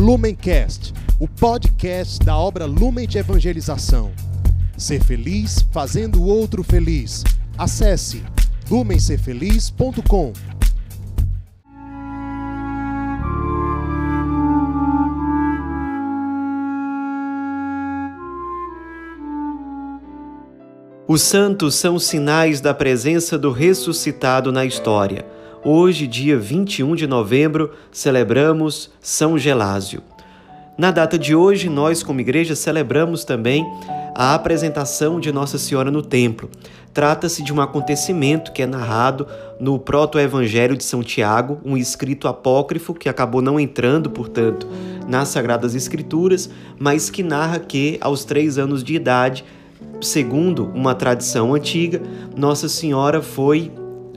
[0.00, 4.10] Lumencast, o podcast da obra Lumen de Evangelização.
[4.74, 7.22] Ser feliz fazendo o outro feliz.
[7.58, 8.22] Acesse
[8.70, 10.32] lumencerfeliz.com.
[21.06, 25.26] Os santos são sinais da presença do ressuscitado na história.
[25.62, 30.02] Hoje, dia 21 de novembro, celebramos São Gelásio.
[30.78, 33.70] Na data de hoje, nós, como igreja, celebramos também
[34.14, 36.48] a apresentação de Nossa Senhora no templo.
[36.94, 39.26] Trata-se de um acontecimento que é narrado
[39.60, 44.66] no Proto-Evangelho de São Tiago, um escrito apócrifo que acabou não entrando, portanto,
[45.06, 46.48] nas Sagradas Escrituras,
[46.78, 49.44] mas que narra que, aos três anos de idade,
[50.00, 52.00] segundo uma tradição antiga,
[52.34, 53.70] Nossa Senhora foi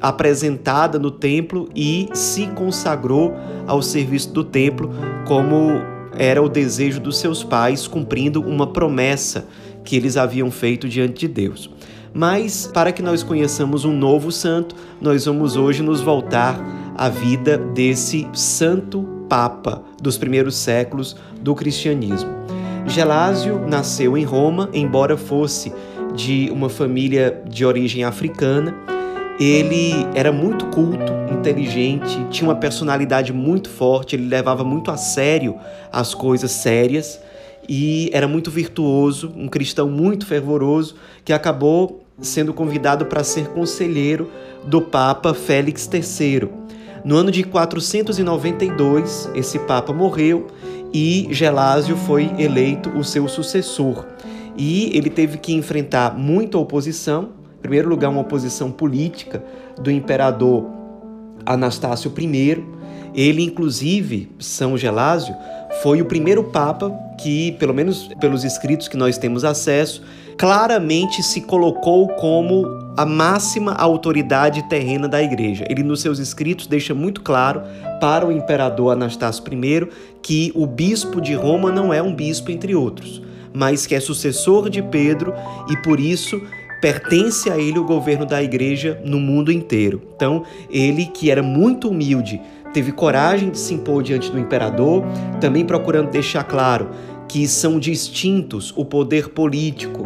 [0.03, 3.33] apresentada no templo e se consagrou
[3.65, 4.91] ao serviço do templo,
[5.25, 5.81] como
[6.17, 9.47] era o desejo dos seus pais, cumprindo uma promessa
[9.85, 11.69] que eles haviam feito diante de Deus.
[12.13, 16.59] Mas, para que nós conheçamos um novo santo, nós vamos hoje nos voltar
[16.95, 22.29] à vida desse santo Papa dos primeiros séculos do cristianismo.
[22.85, 25.73] Gelásio nasceu em Roma, embora fosse
[26.13, 28.92] de uma família de origem africana.
[29.43, 35.57] Ele era muito culto, inteligente, tinha uma personalidade muito forte, ele levava muito a sério
[35.91, 37.19] as coisas sérias
[37.67, 44.31] e era muito virtuoso, um cristão muito fervoroso que acabou sendo convidado para ser conselheiro
[44.65, 46.47] do Papa Félix III.
[47.03, 50.47] No ano de 492, esse Papa morreu
[50.93, 54.05] e Gelásio foi eleito o seu sucessor.
[54.57, 59.43] E ele teve que enfrentar muita oposição, primeiro lugar, uma oposição política
[59.81, 60.65] do imperador
[61.45, 62.63] Anastácio I.
[63.15, 65.35] Ele, inclusive, São Gelásio,
[65.81, 70.03] foi o primeiro papa que, pelo menos pelos escritos que nós temos acesso,
[70.37, 72.65] claramente se colocou como
[72.97, 75.65] a máxima autoridade terrena da igreja.
[75.69, 77.61] Ele, nos seus escritos, deixa muito claro
[78.01, 79.87] para o imperador Anastácio I
[80.21, 83.21] que o bispo de Roma não é um bispo entre outros,
[83.53, 85.33] mas que é sucessor de Pedro
[85.69, 86.41] e por isso
[86.83, 90.01] pertence a ele o governo da igreja no mundo inteiro.
[90.17, 92.41] Então, ele que era muito humilde,
[92.73, 95.01] teve coragem de se impor diante do imperador,
[95.39, 96.89] também procurando deixar claro
[97.25, 100.05] que são distintos o poder político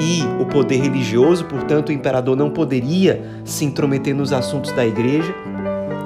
[0.00, 5.32] e o poder religioso, portanto, o imperador não poderia se intrometer nos assuntos da igreja.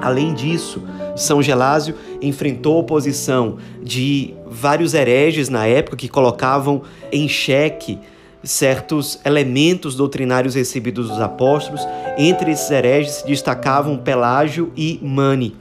[0.03, 0.83] Além disso,
[1.17, 7.99] São Gelásio enfrentou a oposição de vários hereges na época que colocavam em xeque
[8.47, 11.87] certos elementos doutrinários recebidos dos apóstolos.
[12.17, 15.55] Entre esses hereges se destacavam Pelágio e Mani.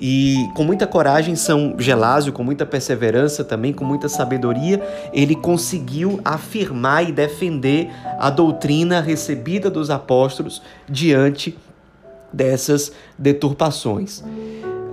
[0.00, 4.80] E com muita coragem, São Gelásio, com muita perseverança também, com muita sabedoria,
[5.12, 11.58] ele conseguiu afirmar e defender a doutrina recebida dos apóstolos diante
[12.32, 14.22] dessas deturpações.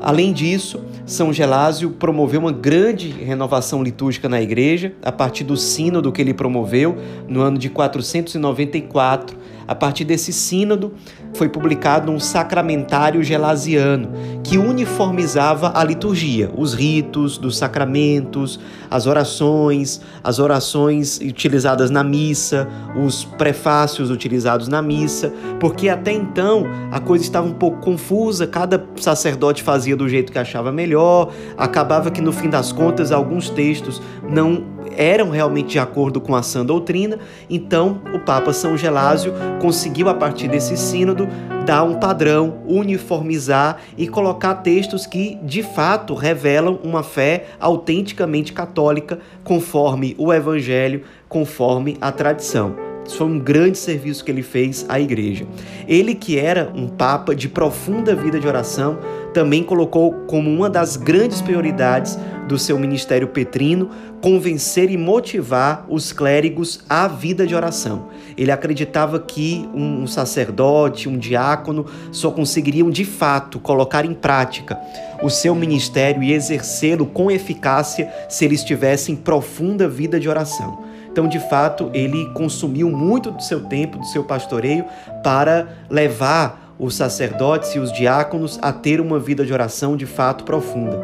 [0.06, 6.12] Além disso, São Gelásio promoveu uma grande renovação litúrgica na igreja, a partir do sínodo
[6.12, 6.96] que ele promoveu
[7.28, 9.36] no ano de 494.
[9.68, 10.94] A partir desse sínodo,
[11.34, 14.10] foi publicado um sacramentário gelasiano
[14.44, 18.60] que uniformizava a liturgia, os ritos dos sacramentos,
[18.90, 26.64] as orações, as orações utilizadas na missa, os prefácios utilizados na missa, porque até então
[26.92, 32.12] a coisa estava um pouco confusa, cada sacerdote fazia do jeito que achava melhor, acabava
[32.12, 36.66] que no fim das contas alguns textos não eram realmente de acordo com a sã
[36.66, 37.20] doutrina,
[37.50, 41.28] então o Papa São Gelásio conseguiu, a partir desse sínodo,
[41.66, 49.20] dar um padrão, uniformizar e colocar textos que, de fato, revelam uma fé autenticamente católica,
[49.44, 52.85] conforme o Evangelho, conforme a tradição.
[53.08, 55.46] Foi um grande serviço que ele fez à igreja.
[55.88, 58.98] Ele, que era um papa de profunda vida de oração,
[59.34, 62.18] também colocou como uma das grandes prioridades
[62.48, 63.90] do seu ministério petrino
[64.22, 68.08] convencer e motivar os clérigos à vida de oração.
[68.38, 74.80] Ele acreditava que um sacerdote, um diácono, só conseguiriam de fato colocar em prática
[75.22, 80.85] o seu ministério e exercê-lo com eficácia se eles tivessem profunda vida de oração.
[81.16, 84.84] Então, de fato, ele consumiu muito do seu tempo, do seu pastoreio,
[85.24, 90.44] para levar os sacerdotes e os diáconos a ter uma vida de oração de fato
[90.44, 91.00] profunda.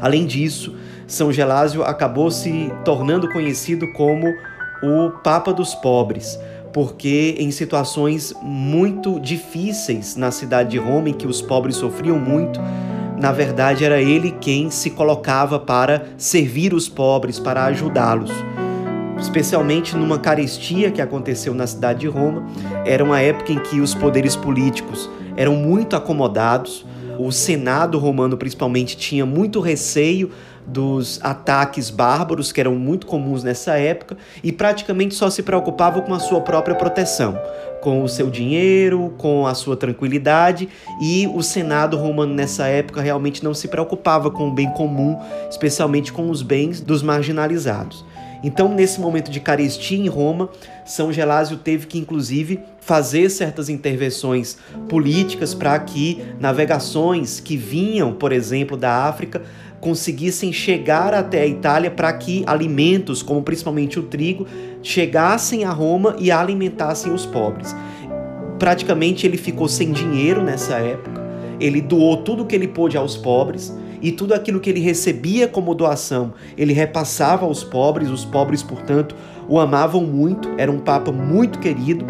[0.00, 0.74] Além disso,
[1.06, 4.26] São Gelásio acabou se tornando conhecido como
[4.82, 6.36] o Papa dos Pobres,
[6.72, 12.58] porque em situações muito difíceis na cidade de Roma, em que os pobres sofriam muito,
[13.20, 18.32] na verdade era ele quem se colocava para servir os pobres, para ajudá-los.
[19.22, 22.44] Especialmente numa carestia que aconteceu na cidade de Roma,
[22.84, 26.84] era uma época em que os poderes políticos eram muito acomodados,
[27.18, 30.30] o Senado romano principalmente tinha muito receio
[30.66, 36.12] dos ataques bárbaros que eram muito comuns nessa época e praticamente só se preocupava com
[36.12, 37.38] a sua própria proteção,
[37.80, 40.68] com o seu dinheiro, com a sua tranquilidade
[41.00, 45.16] e o Senado romano nessa época realmente não se preocupava com o bem comum,
[45.48, 48.04] especialmente com os bens dos marginalizados.
[48.42, 50.50] Então, nesse momento de carestia em Roma,
[50.84, 54.58] São Gelásio teve que, inclusive, fazer certas intervenções
[54.88, 59.42] políticas para que navegações que vinham, por exemplo, da África,
[59.80, 64.46] conseguissem chegar até a Itália para que alimentos, como principalmente o trigo,
[64.82, 67.74] chegassem a Roma e alimentassem os pobres.
[68.58, 71.20] Praticamente ele ficou sem dinheiro nessa época,
[71.60, 73.72] ele doou tudo o que ele pôde aos pobres
[74.02, 79.14] e tudo aquilo que ele recebia como doação ele repassava aos pobres, os pobres, portanto,
[79.48, 82.04] o amavam muito, era um papa muito querido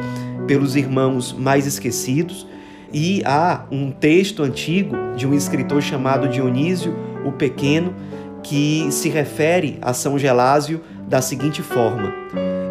[0.47, 2.47] pelos irmãos mais esquecidos.
[2.93, 6.95] E há um texto antigo de um escritor chamado Dionísio
[7.25, 7.95] o Pequeno
[8.43, 12.13] que se refere a São Gelásio da seguinte forma: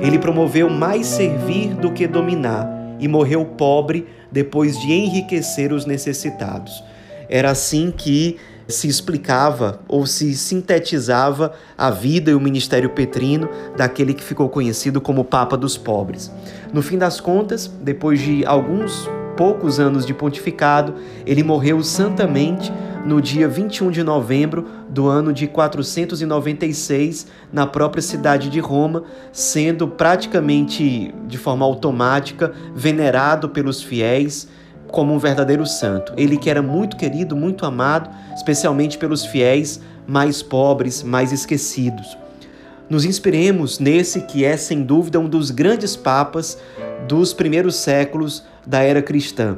[0.01, 2.67] Ele promoveu mais servir do que dominar
[2.99, 6.83] e morreu pobre depois de enriquecer os necessitados.
[7.27, 8.37] Era assim que
[8.71, 14.99] se explicava ou se sintetizava a vida e o ministério petrino daquele que ficou conhecido
[14.99, 16.31] como Papa dos Pobres.
[16.73, 19.07] No fim das contas, depois de alguns
[19.37, 20.95] poucos anos de pontificado,
[21.25, 22.71] ele morreu santamente
[23.05, 29.87] no dia 21 de novembro do ano de 496, na própria cidade de Roma, sendo
[29.87, 34.47] praticamente de forma automática venerado pelos fiéis
[34.91, 36.13] como um verdadeiro santo.
[36.17, 42.17] Ele que era muito querido, muito amado, especialmente pelos fiéis mais pobres, mais esquecidos.
[42.89, 46.57] Nos inspiremos nesse que é, sem dúvida, um dos grandes papas
[47.07, 49.57] dos primeiros séculos da era cristã.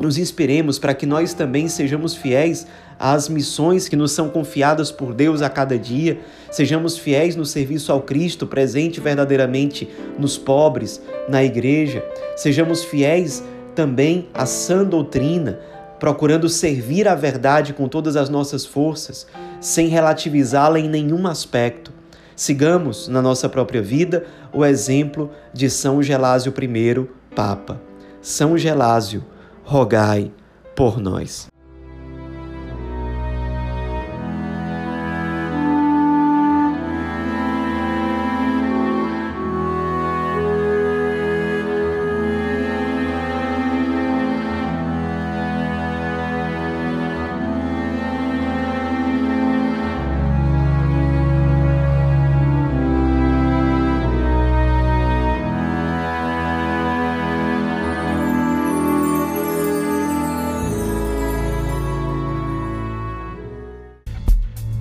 [0.00, 2.66] Nos inspiremos para que nós também sejamos fiéis
[2.98, 6.20] às missões que nos são confiadas por Deus a cada dia,
[6.50, 9.88] sejamos fiéis no serviço ao Cristo, presente verdadeiramente
[10.18, 12.04] nos pobres, na igreja,
[12.36, 13.42] sejamos fiéis
[13.78, 15.60] também à sã doutrina,
[16.00, 19.24] procurando servir a verdade com todas as nossas forças,
[19.60, 21.92] sem relativizá-la em nenhum aspecto.
[22.34, 27.80] Sigamos na nossa própria vida o exemplo de São Gelásio I, Papa.
[28.20, 29.24] São Gelásio,
[29.62, 30.32] rogai
[30.74, 31.46] por nós.